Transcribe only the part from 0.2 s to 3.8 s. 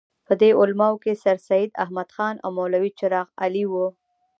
په دې علماوو کې سرسید احمد خان او مولوي چراغ علي